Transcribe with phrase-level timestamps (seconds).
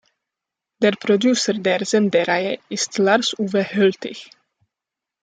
[0.81, 4.31] Der Producer der Sendereihe ist Lars Uwe Höltich.